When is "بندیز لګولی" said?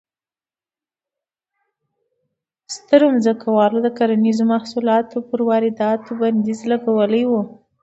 6.21-7.23